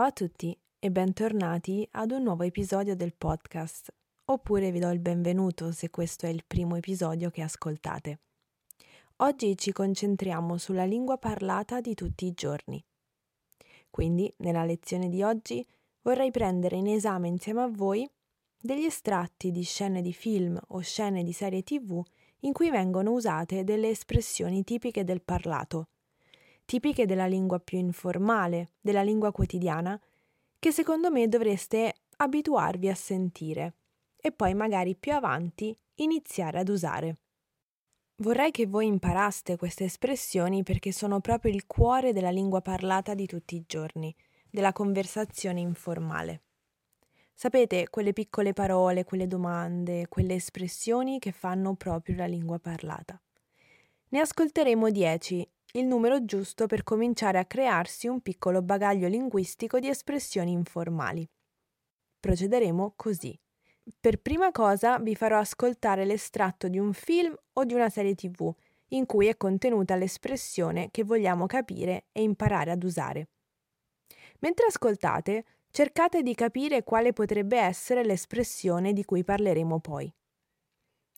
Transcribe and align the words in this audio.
Ciao 0.00 0.08
a 0.08 0.12
tutti 0.12 0.58
e 0.78 0.90
bentornati 0.90 1.86
ad 1.90 2.12
un 2.12 2.22
nuovo 2.22 2.42
episodio 2.44 2.96
del 2.96 3.12
podcast, 3.12 3.92
oppure 4.24 4.70
vi 4.70 4.78
do 4.78 4.88
il 4.88 4.98
benvenuto 4.98 5.72
se 5.72 5.90
questo 5.90 6.24
è 6.24 6.30
il 6.30 6.42
primo 6.46 6.76
episodio 6.76 7.28
che 7.28 7.42
ascoltate. 7.42 8.20
Oggi 9.16 9.58
ci 9.58 9.72
concentriamo 9.72 10.56
sulla 10.56 10.86
lingua 10.86 11.18
parlata 11.18 11.82
di 11.82 11.92
tutti 11.92 12.24
i 12.24 12.32
giorni. 12.32 12.82
Quindi, 13.90 14.32
nella 14.38 14.64
lezione 14.64 15.10
di 15.10 15.22
oggi, 15.22 15.62
vorrei 16.00 16.30
prendere 16.30 16.76
in 16.76 16.86
esame 16.86 17.28
insieme 17.28 17.60
a 17.60 17.68
voi 17.68 18.10
degli 18.58 18.86
estratti 18.86 19.50
di 19.50 19.64
scene 19.64 20.00
di 20.00 20.14
film 20.14 20.58
o 20.68 20.80
scene 20.80 21.22
di 21.22 21.32
serie 21.34 21.62
tv 21.62 22.02
in 22.38 22.54
cui 22.54 22.70
vengono 22.70 23.12
usate 23.12 23.64
delle 23.64 23.90
espressioni 23.90 24.64
tipiche 24.64 25.04
del 25.04 25.20
parlato, 25.20 25.88
tipiche 26.70 27.04
della 27.04 27.26
lingua 27.26 27.58
più 27.58 27.78
informale, 27.78 28.74
della 28.80 29.02
lingua 29.02 29.32
quotidiana, 29.32 30.00
che 30.56 30.70
secondo 30.70 31.10
me 31.10 31.26
dovreste 31.26 31.92
abituarvi 32.18 32.88
a 32.88 32.94
sentire 32.94 33.74
e 34.16 34.30
poi 34.30 34.54
magari 34.54 34.94
più 34.94 35.12
avanti 35.12 35.76
iniziare 35.96 36.60
ad 36.60 36.68
usare. 36.68 37.16
Vorrei 38.18 38.52
che 38.52 38.68
voi 38.68 38.86
imparaste 38.86 39.56
queste 39.56 39.82
espressioni 39.82 40.62
perché 40.62 40.92
sono 40.92 41.18
proprio 41.18 41.52
il 41.52 41.66
cuore 41.66 42.12
della 42.12 42.30
lingua 42.30 42.60
parlata 42.60 43.14
di 43.14 43.26
tutti 43.26 43.56
i 43.56 43.64
giorni, 43.66 44.14
della 44.48 44.72
conversazione 44.72 45.58
informale. 45.58 46.42
Sapete, 47.34 47.90
quelle 47.90 48.12
piccole 48.12 48.52
parole, 48.52 49.02
quelle 49.02 49.26
domande, 49.26 50.06
quelle 50.06 50.34
espressioni 50.34 51.18
che 51.18 51.32
fanno 51.32 51.74
proprio 51.74 52.14
la 52.14 52.26
lingua 52.26 52.60
parlata. 52.60 53.20
Ne 54.10 54.20
ascolteremo 54.20 54.88
dieci, 54.90 55.44
il 55.72 55.86
numero 55.86 56.24
giusto 56.24 56.66
per 56.66 56.82
cominciare 56.82 57.38
a 57.38 57.44
crearsi 57.44 58.08
un 58.08 58.20
piccolo 58.20 58.62
bagaglio 58.62 59.06
linguistico 59.06 59.78
di 59.78 59.88
espressioni 59.88 60.50
informali. 60.50 61.28
Procederemo 62.18 62.94
così. 62.96 63.38
Per 63.98 64.20
prima 64.20 64.50
cosa 64.50 64.98
vi 64.98 65.14
farò 65.14 65.38
ascoltare 65.38 66.04
l'estratto 66.04 66.68
di 66.68 66.78
un 66.78 66.92
film 66.92 67.34
o 67.54 67.64
di 67.64 67.74
una 67.74 67.88
serie 67.88 68.14
tv 68.14 68.52
in 68.88 69.06
cui 69.06 69.26
è 69.26 69.36
contenuta 69.36 69.94
l'espressione 69.94 70.88
che 70.90 71.04
vogliamo 71.04 71.46
capire 71.46 72.06
e 72.12 72.22
imparare 72.22 72.72
ad 72.72 72.82
usare. 72.82 73.28
Mentre 74.40 74.66
ascoltate, 74.66 75.44
cercate 75.70 76.22
di 76.22 76.34
capire 76.34 76.82
quale 76.82 77.12
potrebbe 77.12 77.58
essere 77.58 78.04
l'espressione 78.04 78.92
di 78.92 79.04
cui 79.04 79.22
parleremo 79.22 79.78
poi. 79.78 80.12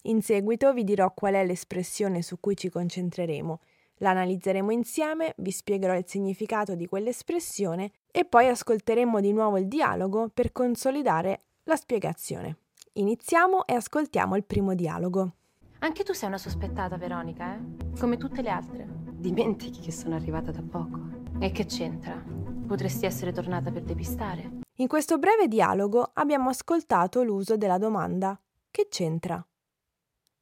In 0.07 0.21
seguito 0.21 0.73
vi 0.73 0.85
dirò 0.85 1.13
qual 1.15 1.35
è 1.35 1.47
l'espressione 1.47 2.23
su 2.23 2.41
cui 2.41 2.57
ci 2.57 2.69
concentreremo, 2.69 3.61
la 3.99 4.11
analizzeremo 4.11 4.71
insieme, 4.71 5.35
vi 5.39 5.51
spiegherò 5.51 5.97
il 5.97 6.05
significato 6.07 6.75
di 6.75 6.87
quell'espressione 6.87 7.93
e 8.11 8.25
poi 8.25 8.49
ascolteremo 8.49 9.21
di 9.21 9.33
nuovo 9.33 9.59
il 9.59 9.69
dialogo 9.69 10.29
per 10.33 10.53
consolidare 10.53 11.43
la 11.65 11.77
spiegazione. 11.77 12.57
Iniziamo 12.95 13.65
e 13.67 13.75
ascoltiamo 13.75 14.37
il 14.37 14.45
primo 14.45 14.75
dialogo. 14.75 15.35
Anche 15.79 16.05
tu 16.05 16.13
sei 16.13 16.29
una 16.29 16.39
sospettata, 16.39 16.97
Veronica, 16.97 17.55
eh? 17.55 17.99
Come 17.99 18.17
tutte 18.17 18.43
le 18.43 18.51
altre. 18.51 18.87
Dimentichi 19.11 19.81
che 19.81 19.93
sono 19.93 20.15
arrivata 20.15 20.51
da 20.51 20.63
poco. 20.63 20.99
E 21.39 21.51
che 21.51 21.65
c'entra? 21.65 22.23
Potresti 22.67 23.07
essere 23.07 23.33
tornata 23.33 23.71
per 23.71 23.83
depistare. 23.83 24.61
In 24.77 24.89
questo 24.89 25.19
breve 25.19 25.49
dialogo 25.49 26.11
abbiamo 26.15 26.49
ascoltato 26.49 27.23
l'uso 27.23 27.57
della 27.57 27.79
domanda 27.79 28.39
che 28.71 28.89
c'entra? 28.89 29.45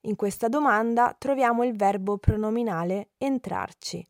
In 0.05 0.17
questa 0.17 0.48
domanda 0.48 1.15
troviamo 1.19 1.62
il 1.62 1.77
verbo 1.77 2.17
pronominale 2.17 3.11
entrarci. 3.19 4.07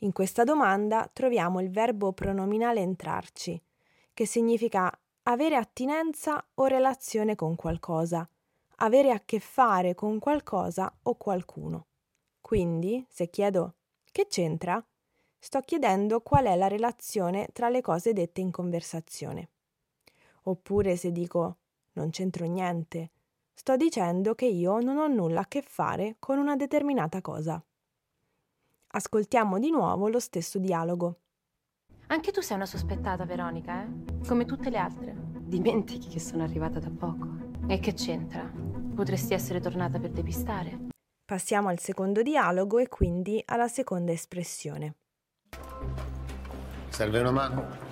In 0.00 0.12
questa 0.12 0.44
domanda 0.44 1.10
troviamo 1.12 1.60
il 1.60 1.70
verbo 1.70 2.12
pronominale 2.12 2.80
entrarci, 2.80 3.60
che 4.14 4.26
significa 4.26 4.96
avere 5.24 5.56
attinenza 5.56 6.44
o 6.54 6.66
relazione 6.66 7.34
con 7.34 7.56
qualcosa, 7.56 8.28
avere 8.76 9.10
a 9.10 9.20
che 9.24 9.40
fare 9.40 9.96
con 9.96 10.20
qualcosa 10.20 10.94
o 11.02 11.16
qualcuno. 11.16 11.86
Quindi, 12.40 13.04
se 13.08 13.28
chiedo 13.28 13.74
che 14.12 14.28
c'entra, 14.28 14.80
sto 15.36 15.60
chiedendo 15.62 16.20
qual 16.20 16.44
è 16.44 16.54
la 16.54 16.68
relazione 16.68 17.48
tra 17.52 17.68
le 17.68 17.80
cose 17.80 18.12
dette 18.12 18.40
in 18.40 18.52
conversazione. 18.52 19.48
Oppure 20.42 20.94
se 20.94 21.10
dico 21.10 21.56
non 21.94 22.10
c'entro 22.10 22.46
niente, 22.46 23.10
sto 23.56 23.74
dicendo 23.76 24.34
che 24.34 24.44
io 24.44 24.78
non 24.80 24.98
ho 24.98 25.08
nulla 25.08 25.40
a 25.40 25.46
che 25.48 25.62
fare 25.62 26.16
con 26.18 26.38
una 26.38 26.56
determinata 26.56 27.22
cosa. 27.22 27.60
Ascoltiamo 28.88 29.58
di 29.58 29.70
nuovo 29.70 30.08
lo 30.08 30.20
stesso 30.20 30.58
dialogo. 30.58 31.20
Anche 32.08 32.32
tu 32.32 32.42
sei 32.42 32.56
una 32.56 32.66
sospettata, 32.66 33.24
Veronica, 33.24 33.82
eh? 33.82 33.88
Come 34.28 34.44
tutte 34.44 34.70
le 34.70 34.76
altre. 34.76 35.14
Dimentichi 35.40 36.08
che 36.08 36.20
sono 36.20 36.42
arrivata 36.42 36.78
da 36.78 36.90
poco. 36.90 37.26
E 37.66 37.78
che 37.80 37.94
c'entra? 37.94 38.48
Potresti 38.94 39.34
essere 39.34 39.60
tornata 39.60 39.98
per 39.98 40.10
depistare. 40.10 40.88
Passiamo 41.24 41.68
al 41.68 41.80
secondo 41.80 42.22
dialogo 42.22 42.78
e 42.78 42.88
quindi 42.88 43.42
alla 43.46 43.68
seconda 43.68 44.12
espressione. 44.12 44.94
Serve 46.90 47.20
una 47.20 47.32
mano? 47.32 47.85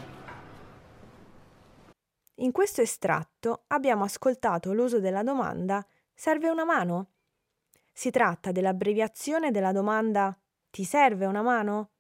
In 2.39 2.51
questo 2.51 2.81
estratto 2.81 3.65
abbiamo 3.69 4.03
ascoltato 4.03 4.73
l'uso 4.73 4.99
della 4.99 5.23
domanda 5.23 5.87
serve 6.13 6.49
una 6.49 6.65
mano? 6.65 7.11
Si 7.93 8.11
tratta 8.11 8.51
dell'abbreviazione 8.51 9.53
della 9.53 9.71
domanda 9.71 10.37
ti 10.69 10.83
serve 10.83 11.27
una 11.27 11.43
mano? 11.43 11.91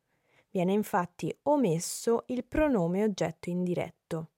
Viene 0.51 0.73
infatti 0.73 1.37
omesso 1.43 2.25
il 2.27 2.45
pronome 2.45 3.05
oggetto 3.05 3.49
indiretto. 3.49 4.31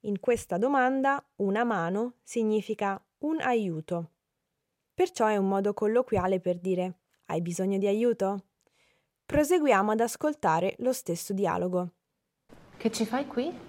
In 0.00 0.20
questa 0.20 0.58
domanda 0.58 1.24
una 1.36 1.64
mano 1.64 2.14
significa 2.22 3.04
un 3.18 3.40
aiuto. 3.40 4.10
Perciò 4.94 5.26
è 5.26 5.36
un 5.36 5.48
modo 5.48 5.74
colloquiale 5.74 6.38
per 6.38 6.60
dire 6.60 7.00
hai 7.26 7.42
bisogno 7.42 7.78
di 7.78 7.88
aiuto? 7.88 8.44
Proseguiamo 9.26 9.90
ad 9.90 10.00
ascoltare 10.00 10.76
lo 10.78 10.92
stesso 10.92 11.32
dialogo. 11.32 11.94
Che 12.76 12.92
ci 12.92 13.04
fai 13.04 13.26
qui? 13.26 13.65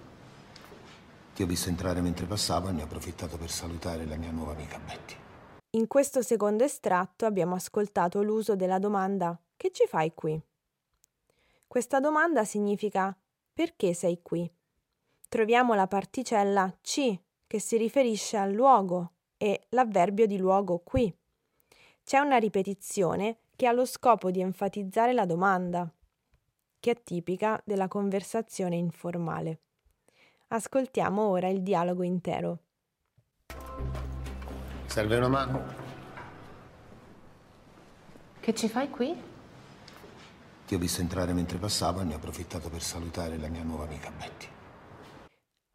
Ti 1.38 1.44
ho 1.44 1.46
visto 1.46 1.70
entrare 1.70 2.02
mentre 2.02 2.26
passavo 2.26 2.70
e 2.70 2.72
ne 2.72 2.82
ho 2.82 2.86
approfittato 2.86 3.38
per 3.38 3.52
salutare 3.52 4.08
la 4.08 4.16
mia 4.16 4.32
nuova 4.32 4.54
amica 4.54 4.80
Betty. 4.80 5.14
In 5.76 5.86
questo 5.86 6.24
secondo 6.24 6.64
estratto 6.64 7.28
abbiamo 7.28 7.54
ascoltato 7.54 8.24
l'uso 8.24 8.56
della 8.56 8.80
domanda 8.80 9.40
che 9.56 9.70
ci 9.72 9.86
fai 9.86 10.16
qui? 10.16 10.42
Questa 11.68 12.00
domanda 12.00 12.44
significa 12.44 13.16
perché 13.54 13.94
sei 13.94 14.24
qui? 14.24 14.52
Troviamo 15.30 15.76
la 15.76 15.86
particella 15.86 16.76
ci 16.82 17.22
che 17.46 17.60
si 17.60 17.78
riferisce 17.78 18.36
al 18.38 18.52
luogo 18.52 19.12
e 19.38 19.68
l'avverbio 19.70 20.26
di 20.26 20.40
luogo 20.40 20.80
qui. 20.80 21.16
C'è 22.04 22.18
una 22.18 22.38
ripetizione 22.38 23.42
che 23.56 23.68
ha 23.68 23.74
lo 23.74 23.86
scopo 23.86 24.32
di 24.32 24.42
enfatizzare 24.42 25.14
la 25.14 25.28
domanda, 25.28 25.88
che 26.80 26.92
è 26.92 27.04
tipica 27.04 27.62
della 27.64 27.88
conversazione 27.88 28.76
informale. 28.76 29.60
Ascoltiamo 30.50 31.24
ora 31.24 31.50
il 31.50 31.62
dialogo 31.62 32.04
intero. 32.04 32.60
Serve 34.86 35.18
una 35.18 35.28
mano? 35.28 35.64
Che 38.40 38.56
ci 38.56 38.70
fai 38.70 38.90
qui? 38.90 39.14
Ti 40.66 40.74
ho 40.74 40.78
visto 40.78 41.02
entrare 41.02 41.34
mentre 41.34 41.58
passavo 41.58 42.00
e 42.00 42.06
ne 42.06 42.14
ho 42.14 42.16
approfittato 42.16 42.70
per 42.70 42.82
salutare 42.82 43.38
la 43.38 43.50
mia 43.50 43.64
nuova 43.64 43.84
amica 43.84 44.10
Betty. 44.10 44.48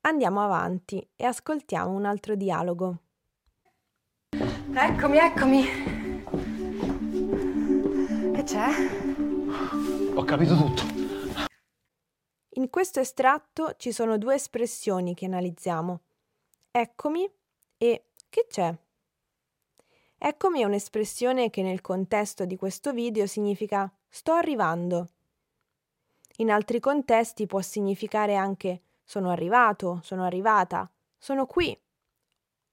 Andiamo 0.06 0.42
avanti 0.42 1.06
e 1.16 1.26
ascoltiamo 1.26 1.90
un 1.90 2.06
altro 2.06 2.34
dialogo. 2.34 3.00
Eccomi, 4.30 5.18
eccomi. 5.18 5.64
Che 8.32 8.42
c'è? 8.42 8.68
Ho 10.14 10.24
capito 10.24 10.56
tutto. 10.56 11.01
Questo 12.72 13.00
estratto 13.00 13.74
ci 13.76 13.92
sono 13.92 14.16
due 14.16 14.36
espressioni 14.36 15.12
che 15.12 15.26
analizziamo. 15.26 16.00
Eccomi 16.70 17.30
e 17.76 18.04
che 18.30 18.46
c'è? 18.48 18.74
Eccomi 20.16 20.62
è 20.62 20.64
un'espressione 20.64 21.50
che 21.50 21.60
nel 21.60 21.82
contesto 21.82 22.46
di 22.46 22.56
questo 22.56 22.94
video 22.94 23.26
significa 23.26 23.92
sto 24.08 24.32
arrivando. 24.32 25.10
In 26.36 26.50
altri 26.50 26.80
contesti 26.80 27.44
può 27.44 27.60
significare 27.60 28.36
anche 28.36 28.80
sono 29.04 29.28
arrivato, 29.28 30.00
sono 30.02 30.24
arrivata, 30.24 30.90
sono 31.18 31.44
qui, 31.44 31.78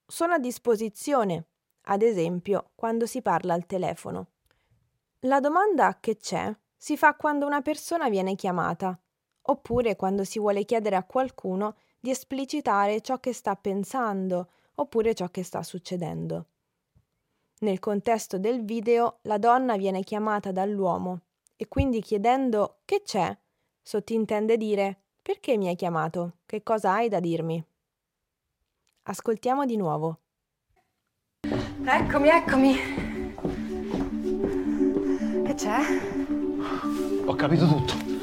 sono 0.05 0.35
a 0.35 0.39
disposizione, 0.39 1.47
ad 1.87 2.03
esempio 2.03 2.69
quando 2.73 3.05
si 3.05 3.21
parla 3.21 3.53
al 3.53 3.65
telefono. 3.65 4.27
La 5.23 5.41
domanda 5.41 5.97
che 5.99 6.15
c'è 6.15 6.55
si 6.77 6.95
fa 6.95 7.15
quando 7.15 7.45
una 7.45 7.61
persona 7.61 8.07
viene 8.07 8.35
chiamata, 8.35 8.97
oppure 9.49 9.95
quando 9.95 10.23
si 10.23 10.39
vuole 10.39 10.63
chiedere 10.63 10.95
a 10.95 11.03
qualcuno 11.03 11.75
di 11.99 12.11
esplicitare 12.11 13.01
ciò 13.01 13.19
che 13.19 13.33
sta 13.33 13.55
pensando 13.55 14.49
oppure 14.75 15.13
ciò 15.13 15.27
che 15.27 15.43
sta 15.43 15.63
succedendo. 15.63 16.45
Nel 17.59 17.79
contesto 17.79 18.37
del 18.37 18.63
video 18.63 19.17
la 19.23 19.37
donna 19.37 19.75
viene 19.75 20.03
chiamata 20.03 20.51
dall'uomo 20.51 21.21
e 21.55 21.67
quindi 21.67 22.01
chiedendo 22.01 22.77
che 22.85 23.01
c'è, 23.03 23.35
sottintende 23.81 24.55
dire 24.55 25.01
Perché 25.21 25.57
mi 25.57 25.67
hai 25.67 25.75
chiamato? 25.75 26.37
Che 26.45 26.63
cosa 26.63 26.93
hai 26.93 27.09
da 27.09 27.19
dirmi? 27.19 27.63
Ascoltiamo 29.03 29.65
di 29.65 29.75
nuovo. 29.75 30.19
Eccomi, 31.83 32.29
eccomi. 32.29 32.75
Che 35.43 35.53
c'è? 35.53 35.79
Ho 37.25 37.35
capito 37.35 37.67
tutto. 37.67 38.18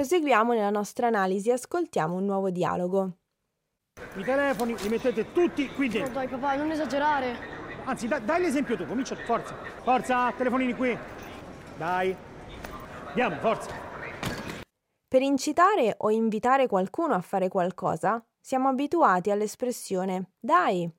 Proseguiamo 0.00 0.54
nella 0.54 0.70
nostra 0.70 1.08
analisi 1.08 1.50
e 1.50 1.52
ascoltiamo 1.52 2.14
un 2.14 2.24
nuovo 2.24 2.48
dialogo. 2.48 3.18
I 4.16 4.24
telefoni 4.24 4.74
li 4.78 4.88
mettete 4.88 5.30
tutti 5.30 5.68
qui 5.74 5.88
Oh, 5.88 5.90
dentro. 5.90 6.14
dai 6.14 6.26
papà, 6.26 6.56
non 6.56 6.70
esagerare. 6.70 7.36
Anzi, 7.84 8.08
da- 8.08 8.18
dai 8.18 8.40
l'esempio 8.40 8.78
tu, 8.78 8.86
comincia, 8.86 9.14
forza. 9.14 9.54
Forza, 9.82 10.32
telefonini 10.32 10.72
qui. 10.72 10.96
Dai. 11.76 12.16
Andiamo, 13.08 13.36
forza. 13.40 13.70
Per 15.06 15.20
incitare 15.20 15.96
o 15.98 16.08
invitare 16.08 16.66
qualcuno 16.66 17.12
a 17.12 17.20
fare 17.20 17.48
qualcosa, 17.48 18.26
siamo 18.40 18.68
abituati 18.68 19.30
all'espressione 19.30 20.30
dai. 20.40 20.90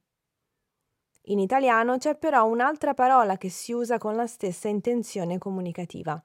In 1.24 1.40
italiano 1.40 1.98
c'è 1.98 2.16
però 2.18 2.46
un'altra 2.46 2.94
parola 2.94 3.36
che 3.38 3.50
si 3.50 3.72
usa 3.74 3.98
con 3.98 4.16
la 4.16 4.28
stessa 4.28 4.68
intenzione 4.68 5.40
comunicativa, 5.40 6.24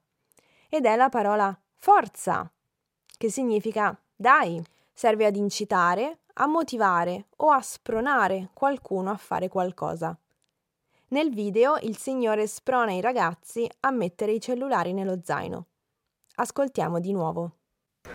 ed 0.69 0.85
è 0.85 0.95
la 0.95 1.09
parola 1.09 1.59
forza, 1.79 2.51
che 3.17 3.31
significa 3.31 3.99
dai. 4.15 4.63
Serve 4.93 5.27
ad 5.27 5.37
incitare, 5.37 6.21
a 6.35 6.47
motivare 6.47 7.27
o 7.37 7.51
a 7.51 7.61
spronare 7.61 8.49
qualcuno 8.55 9.11
a 9.11 9.17
fare 9.17 9.49
qualcosa. 9.49 10.19
Nel 11.09 11.31
video 11.33 11.77
il 11.83 11.97
Signore 11.99 12.47
sprona 12.47 12.93
i 12.93 13.01
ragazzi 13.03 13.69
a 13.81 13.91
mettere 13.91 14.33
i 14.33 14.41
cellulari 14.41 14.93
nello 14.95 15.21
zaino. 15.23 15.67
Ascoltiamo 16.37 16.99
di 16.99 17.13
nuovo. 17.13 17.53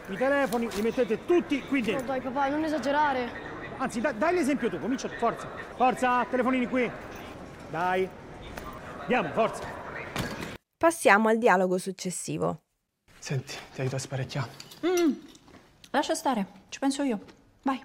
I 0.09 0.17
telefoni 0.17 0.69
li 0.71 0.81
mettete 0.81 1.23
tutti 1.25 1.61
qui 1.67 1.81
Oh, 1.81 1.85
dentro. 1.85 2.05
dai 2.07 2.21
papà, 2.21 2.49
non 2.49 2.63
esagerare. 2.63 3.29
Anzi, 3.77 4.01
da- 4.01 4.11
dai 4.11 4.33
l'esempio 4.33 4.69
tu, 4.69 4.79
comincia, 4.79 5.07
forza. 5.19 5.47
Forza, 5.75 6.25
telefonini 6.25 6.67
qui. 6.67 6.89
Dai. 7.69 8.09
Andiamo, 9.01 9.29
forza. 9.33 9.63
Passiamo 10.77 11.29
al 11.29 11.37
dialogo 11.37 11.77
successivo. 11.77 12.61
Senti, 13.19 13.55
ti 13.73 13.81
aiuto 13.81 13.95
a 13.97 13.99
sparecchiare. 13.99 14.49
Lascia 15.91 16.15
stare, 16.15 16.47
ci 16.69 16.79
penso 16.79 17.03
io. 17.03 17.19
Vai. 17.61 17.79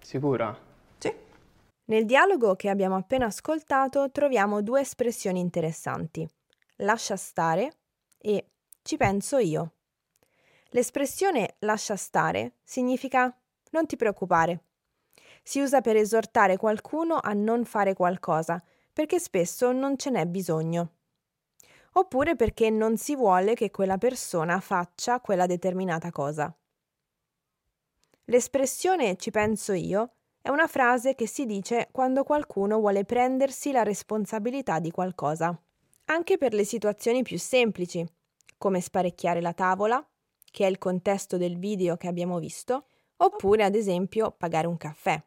Sicura? 0.00 0.56
Sì. 0.96 1.12
Nel 1.86 2.06
dialogo 2.06 2.54
che 2.56 2.68
abbiamo 2.68 2.96
appena 2.96 3.26
ascoltato 3.26 4.10
troviamo 4.10 4.62
due 4.62 4.80
espressioni 4.80 5.40
interessanti. 5.40 6.26
Lascia 6.76 7.16
stare 7.16 7.72
e 8.16 8.50
ci 8.82 8.96
penso 8.96 9.38
io. 9.38 9.72
L'espressione 10.70 11.56
lascia 11.60 11.96
stare 11.96 12.58
significa 12.62 13.36
non 13.70 13.86
ti 13.86 13.96
preoccupare. 13.96 14.64
Si 15.42 15.60
usa 15.60 15.80
per 15.80 15.96
esortare 15.96 16.56
qualcuno 16.56 17.18
a 17.22 17.32
non 17.32 17.64
fare 17.64 17.94
qualcosa, 17.94 18.62
perché 18.92 19.18
spesso 19.18 19.72
non 19.72 19.96
ce 19.98 20.10
n'è 20.10 20.26
bisogno. 20.26 20.97
Oppure 21.98 22.36
perché 22.36 22.70
non 22.70 22.96
si 22.96 23.16
vuole 23.16 23.54
che 23.54 23.72
quella 23.72 23.98
persona 23.98 24.60
faccia 24.60 25.20
quella 25.20 25.46
determinata 25.46 26.12
cosa. 26.12 26.56
L'espressione 28.26 29.16
ci 29.16 29.32
penso 29.32 29.72
io 29.72 30.12
è 30.40 30.48
una 30.48 30.68
frase 30.68 31.16
che 31.16 31.26
si 31.26 31.44
dice 31.44 31.88
quando 31.90 32.22
qualcuno 32.22 32.78
vuole 32.78 33.04
prendersi 33.04 33.72
la 33.72 33.82
responsabilità 33.82 34.78
di 34.78 34.92
qualcosa. 34.92 35.60
Anche 36.04 36.38
per 36.38 36.54
le 36.54 36.64
situazioni 36.64 37.24
più 37.24 37.36
semplici, 37.36 38.06
come 38.56 38.80
sparecchiare 38.80 39.40
la 39.40 39.52
tavola, 39.52 40.06
che 40.52 40.66
è 40.66 40.70
il 40.70 40.78
contesto 40.78 41.36
del 41.36 41.58
video 41.58 41.96
che 41.96 42.06
abbiamo 42.06 42.38
visto, 42.38 42.86
oppure 43.16 43.64
ad 43.64 43.74
esempio 43.74 44.30
pagare 44.30 44.68
un 44.68 44.76
caffè. 44.76 45.20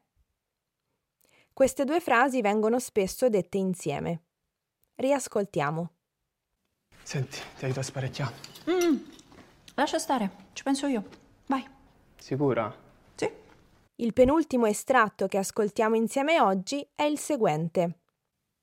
Queste 1.52 1.84
due 1.84 2.00
frasi 2.00 2.40
vengono 2.40 2.80
spesso 2.80 3.28
dette 3.28 3.58
insieme. 3.58 4.22
Riascoltiamo. 4.96 5.96
Senti, 7.04 7.40
ti 7.58 7.66
aiuto 7.66 7.80
a 7.80 7.84
sparecchiare. 7.84 8.34
Lascia 9.76 10.00
stare, 10.00 10.30
ci 10.54 10.64
penso 10.64 10.88
io. 10.88 11.04
Vai. 11.48 11.68
Sicura? 12.18 12.74
Sì. 13.16 13.30
Il 13.96 14.14
penultimo 14.14 14.66
estratto 14.66 15.28
che 15.28 15.38
ascoltiamo 15.38 15.96
insieme 15.96 16.40
oggi 16.40 16.88
è 16.96 17.04
il 17.04 17.18
seguente. 17.18 18.00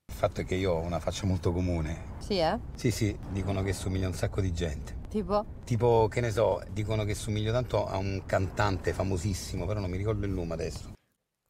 Il 0.06 0.14
fatto 0.14 0.40
è 0.40 0.44
che 0.44 0.54
io 0.54 0.72
ho 0.72 0.80
una 0.80 1.00
faccia 1.00 1.26
molto 1.26 1.52
comune. 1.52 2.16
Sì, 2.18 2.38
eh? 2.38 2.58
Sì, 2.74 2.90
sì, 2.90 3.16
dicono 3.30 3.62
che 3.62 3.72
somiglia 3.72 4.06
a 4.06 4.08
un 4.08 4.14
sacco 4.14 4.40
di 4.40 4.52
gente. 4.52 4.96
Tipo? 5.08 5.44
Tipo, 5.64 6.08
che 6.08 6.20
ne 6.20 6.30
so, 6.30 6.62
dicono 6.70 7.04
che 7.04 7.14
somiglio 7.14 7.52
tanto 7.52 7.86
a 7.86 7.96
un 7.98 8.22
cantante 8.24 8.92
famosissimo, 8.92 9.66
però 9.66 9.80
non 9.80 9.90
mi 9.90 9.96
ricordo 9.96 10.24
il 10.24 10.32
nome 10.32 10.54
adesso. 10.54 10.92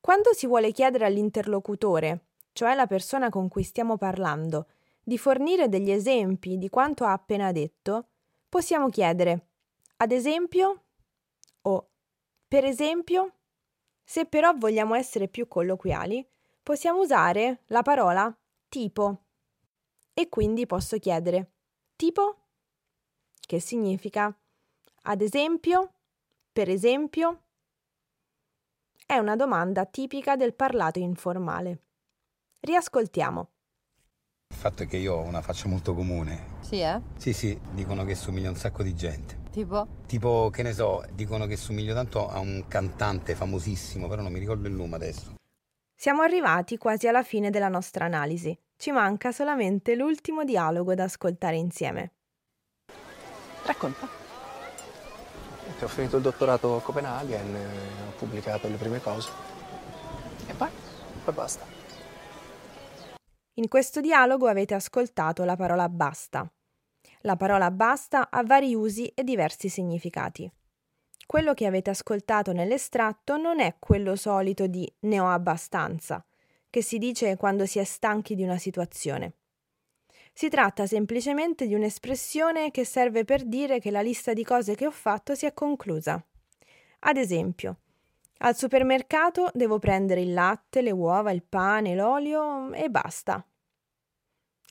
Quando 0.01 0.33
si 0.33 0.47
vuole 0.47 0.73
chiedere 0.73 1.05
all'interlocutore, 1.07 2.27
cioè 2.53 2.75
la 2.75 2.87
persona 2.87 3.29
con 3.29 3.49
cui 3.49 3.63
stiamo 3.63 3.97
parlando, 3.97 4.67
di 5.09 5.17
fornire 5.17 5.71
degli 5.71 5.91
esempi 5.91 6.59
di 6.59 6.69
quanto 6.69 7.05
ha 7.05 7.13
appena 7.13 7.51
detto, 7.51 8.09
possiamo 8.47 8.91
chiedere 8.91 9.47
ad 9.97 10.13
esempio 10.13 10.85
o 11.63 11.91
per 12.47 12.67
esempio. 12.67 13.37
Se 14.05 14.27
però 14.27 14.53
vogliamo 14.55 14.95
essere 14.95 15.29
più 15.29 15.49
colloquiali, 15.49 16.27
possiamo 16.63 17.01
usare 17.01 17.63
la 17.69 17.81
parola 17.81 18.39
tipo. 18.69 19.25
E 20.13 20.29
quindi 20.29 20.67
posso 20.67 20.99
chiedere 20.99 21.53
tipo? 21.97 22.49
Che 23.41 23.61
significa 23.61 24.39
ad 25.05 25.23
esempio, 25.23 25.95
per 26.53 26.69
esempio? 26.69 27.45
È 29.07 29.17
una 29.17 29.37
domanda 29.37 29.87
tipica 29.87 30.37
del 30.37 30.53
parlato 30.53 30.99
informale. 30.99 31.85
Riascoltiamo. 32.61 33.53
Il 34.59 34.65
fatto 34.65 34.83
è 34.83 34.87
che 34.89 34.97
io 34.97 35.15
ho 35.15 35.23
una 35.23 35.41
faccia 35.41 35.69
molto 35.69 35.95
comune. 35.95 36.57
Sì, 36.61 36.81
eh? 36.81 37.01
Sì, 37.17 37.33
sì, 37.33 37.57
dicono 37.71 38.05
che 38.05 38.17
somiglia 38.17 38.49
a 38.49 38.51
un 38.51 38.57
sacco 38.57 38.83
di 38.83 38.93
gente. 38.93 39.39
Tipo? 39.53 39.87
Tipo, 40.07 40.51
che 40.51 40.65
ne 40.65 40.73
so, 40.73 41.05
dicono 41.13 41.47
che 41.47 41.57
somiglio 41.57 41.95
tanto 41.95 42.29
a 42.29 42.41
un 42.41 42.65
cantante 42.67 43.37
famosissimo, 43.37 44.09
però 44.09 44.21
non 44.21 44.33
mi 44.33 44.41
ricordo 44.41 44.67
il 44.67 44.75
nome 44.75 44.97
adesso. 44.97 45.35
Siamo 45.95 46.23
arrivati 46.23 46.77
quasi 46.77 47.07
alla 47.07 47.23
fine 47.23 47.51
della 47.51 47.69
nostra 47.69 48.07
analisi. 48.07 48.59
Ci 48.77 48.91
manca 48.91 49.31
solamente 49.31 49.95
l'ultimo 49.95 50.43
dialogo 50.43 50.93
da 50.95 51.05
ascoltare 51.05 51.55
insieme. 51.55 52.13
Racconta. 53.65 54.09
Ho 55.81 55.89
finito 55.89 56.17
il 56.17 56.23
dottorato 56.23 56.75
a 56.75 56.81
Copenaghen, 56.81 57.55
ho 58.09 58.19
pubblicato 58.19 58.67
le 58.67 58.77
prime 58.77 59.01
cose. 59.01 59.31
E 60.49 60.53
poi? 60.55 60.69
Poi 61.23 61.35
basta. 61.35 61.78
In 63.59 63.67
questo 63.67 64.01
dialogo 64.01 64.47
avete 64.47 64.75
ascoltato 64.75 65.43
la 65.43 65.57
parola 65.57 65.89
basta. 65.89 66.49
La 67.23 67.35
parola 67.35 67.73
basta 67.73 68.31
ha 68.31 68.45
vari 68.45 68.73
usi 68.77 69.09
e 69.09 69.25
diversi 69.25 69.69
significati. 69.69 70.49
Quello 71.27 71.55
che 71.55 71.67
avete 71.67 71.91
ascoltato 71.91 72.53
nell'estratto 72.53 73.37
non 73.37 73.59
è 73.59 73.75
quello 73.81 74.15
solito 74.15 74.69
di 74.69 74.89
ne 75.01 75.19
ho 75.19 75.29
abbastanza, 75.29 76.25
che 76.71 76.83
si 76.83 76.99
dice 76.99 77.37
quando 77.37 77.67
si 77.67 77.81
è 77.81 77.85
stanchi 77.85 78.37
di 78.37 78.45
una 78.45 78.59
situazione. 78.59 79.39
Si 80.33 80.49
tratta 80.49 80.87
semplicemente 80.87 81.67
di 81.67 81.75
un'espressione 81.75 82.71
che 82.71 82.85
serve 82.85 83.25
per 83.25 83.45
dire 83.45 83.81
che 83.81 83.91
la 83.91 84.03
lista 84.03 84.35
di 84.35 84.45
cose 84.45 84.77
che 84.77 84.87
ho 84.87 84.93
fatto 84.93 85.35
si 85.35 85.47
è 85.47 85.53
conclusa. 85.53 86.25
Ad 87.01 87.17
esempio, 87.17 87.81
al 88.39 88.57
supermercato 88.57 89.51
devo 89.53 89.79
prendere 89.79 90.21
il 90.21 90.33
latte, 90.33 90.83
le 90.83 90.93
uova, 90.93 91.33
il 91.33 91.43
pane, 91.43 91.95
l'olio 91.95 92.73
e 92.73 92.89
basta. 92.89 93.45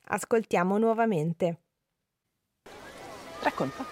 Ascoltiamo 0.10 0.78
nuovamente. 0.78 1.62
Racconta. 3.42 3.86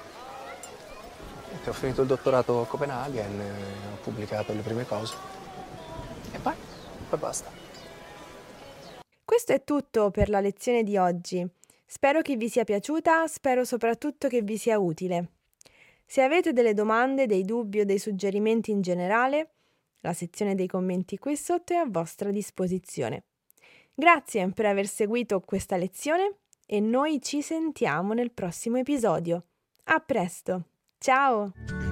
Ho 1.67 1.73
finito 1.73 2.01
il 2.01 2.07
dottorato 2.07 2.61
a 2.61 2.67
Copenaghen, 2.67 3.39
eh, 3.39 3.51
ho 3.93 3.97
pubblicato 4.03 4.53
le 4.53 4.61
prime 4.61 4.85
cose. 4.85 5.15
E 6.31 6.37
poi? 6.37 6.53
Poi 7.09 7.19
basta. 7.19 7.49
Questo 9.23 9.53
è 9.53 9.63
tutto 9.63 10.11
per 10.11 10.29
la 10.29 10.39
lezione 10.39 10.83
di 10.83 10.97
oggi. 10.97 11.45
Spero 11.85 12.21
che 12.21 12.35
vi 12.35 12.49
sia 12.49 12.63
piaciuta, 12.63 13.27
spero 13.27 13.63
soprattutto 13.65 14.27
che 14.27 14.41
vi 14.41 14.57
sia 14.57 14.77
utile. 14.77 15.31
Se 16.05 16.21
avete 16.21 16.53
delle 16.53 16.73
domande, 16.73 17.25
dei 17.25 17.43
dubbi 17.43 17.79
o 17.79 17.85
dei 17.85 17.97
suggerimenti 17.97 18.71
in 18.71 18.81
generale, 18.81 19.54
la 20.05 20.13
sezione 20.13 20.55
dei 20.55 20.67
commenti 20.67 21.17
qui 21.17 21.35
sotto 21.35 21.73
è 21.73 21.77
a 21.77 21.87
vostra 21.87 22.31
disposizione. 22.31 23.23
Grazie 23.93 24.49
per 24.49 24.65
aver 24.67 24.87
seguito 24.87 25.39
questa 25.41 25.77
lezione 25.77 26.37
e 26.65 26.79
noi 26.79 27.21
ci 27.21 27.41
sentiamo 27.41 28.13
nel 28.13 28.31
prossimo 28.31 28.77
episodio. 28.77 29.45
A 29.85 29.99
presto! 29.99 30.65
Ciao! 30.97 31.84